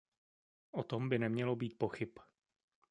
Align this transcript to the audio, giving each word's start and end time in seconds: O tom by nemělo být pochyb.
O 0.71 0.83
tom 0.83 1.07
by 1.09 1.19
nemělo 1.19 1.55
být 1.55 1.77
pochyb. 1.77 2.09